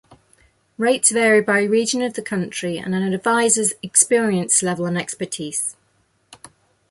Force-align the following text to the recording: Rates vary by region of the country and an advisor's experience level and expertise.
Rates 0.79 1.11
vary 1.11 1.41
by 1.41 1.61
region 1.61 2.01
of 2.01 2.15
the 2.15 2.23
country 2.23 2.79
and 2.79 2.95
an 2.95 3.13
advisor's 3.13 3.73
experience 3.83 4.63
level 4.63 4.87
and 4.87 4.97
expertise. 4.97 5.75